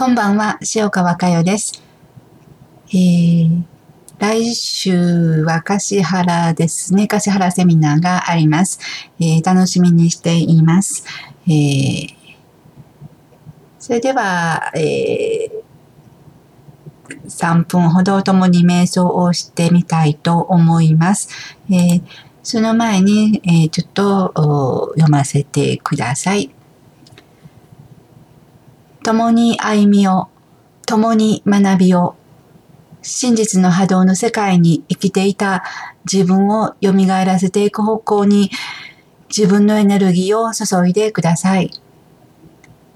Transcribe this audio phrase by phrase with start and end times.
[0.00, 1.82] こんばんは、塩川佳代です。
[2.88, 3.62] えー、
[4.18, 7.06] 来週は橿原ですね。
[7.06, 8.80] 橿原セミナーがあります。
[9.20, 11.04] えー、楽しみにしています。
[11.46, 12.08] えー、
[13.78, 15.62] それでは、えー、
[17.26, 21.28] 3分ほど共に瞑想をしてみたいと思います。
[21.68, 22.02] えー、
[22.42, 26.50] その前に、えー、ちょっと読ませてください。
[29.02, 30.28] 共に歩みを、
[30.86, 32.16] 共に学びを、
[33.02, 35.64] 真実の波動の世界に生きていた
[36.10, 38.50] 自分を蘇らせていく方向に
[39.34, 41.70] 自分のエネルギーを注いでください。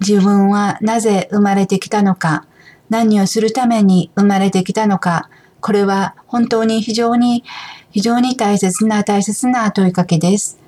[0.00, 2.46] 自分はなぜ生まれてきたのか、
[2.88, 5.28] 何をするために生まれてきたのか、
[5.60, 7.42] これは本当に非常に
[7.90, 10.67] 非常に大切な大切な問いかけです。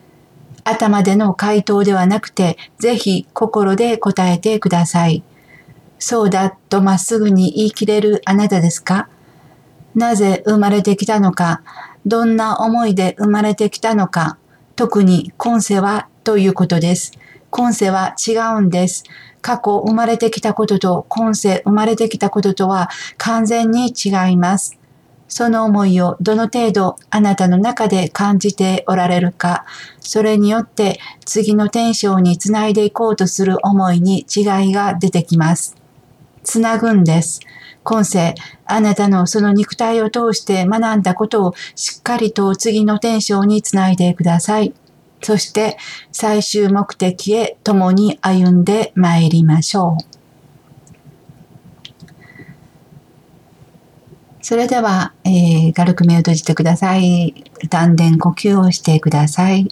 [0.65, 5.23] 頭での回答ではなくて、ぜひ心で答えてください。
[5.99, 9.09] そうだとまっすぐに言い切れるあなたですか？
[9.95, 11.63] なぜ生まれてきたのか、
[12.07, 14.39] どんな思いで生まれてきたのか、
[14.77, 17.13] 特に今世はということです。
[17.51, 19.05] 今世は違うんです。
[19.43, 24.80] 過去生まれてきたことと今世生まれてきたこととは完全に違います。
[25.31, 29.65] その思いをどの程度あなたの中で感じておられるか、
[30.01, 35.77] それによって次のテンションにつないでいこうとする思いに違いが出てきます。
[36.43, 37.41] つなぐんです。
[37.85, 38.35] 今世、
[38.67, 44.75] あなたのその肉体を通して学んだことをしっかりと次のテンションにつないでください。
[45.23, 45.79] そして
[46.13, 50.20] 最終目的へ共に歩んで参りましょう。
[54.43, 57.45] それでは、えー、軽く目を閉じてください。
[57.69, 59.69] 丹田呼吸をしてください。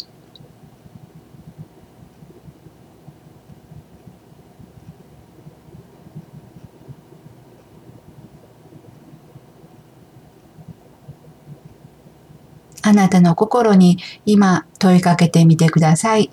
[12.83, 16.31] あなたの心に今問いかけてみてください。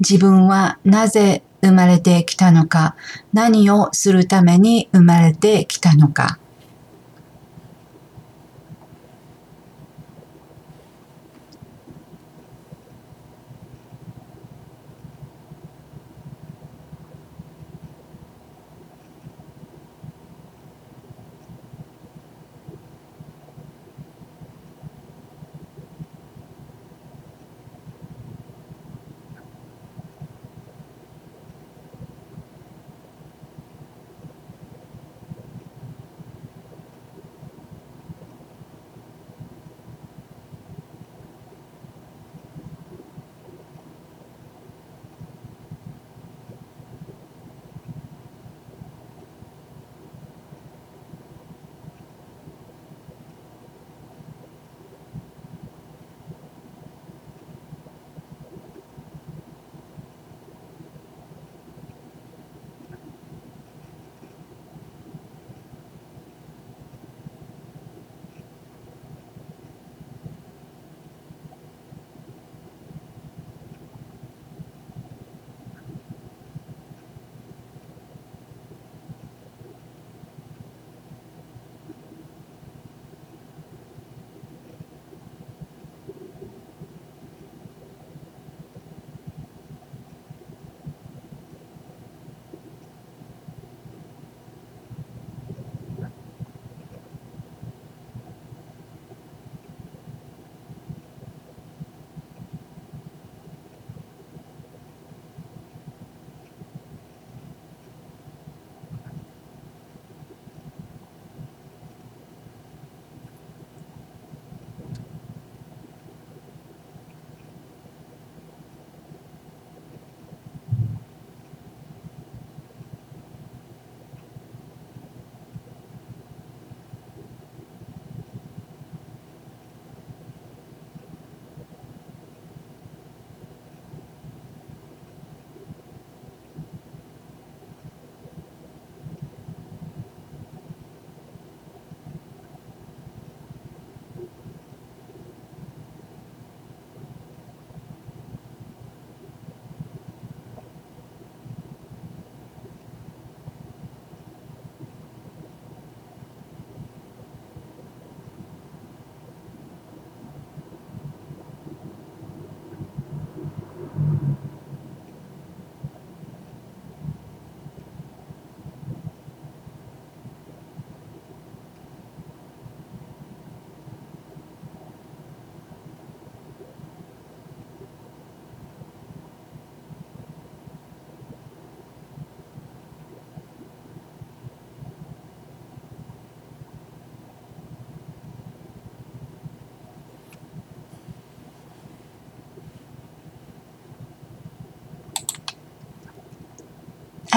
[0.00, 2.96] 自分はなぜ生まれてきたのか、
[3.32, 6.38] 何をするために生まれてきたのか。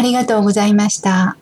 [0.01, 1.38] ありがとうございました。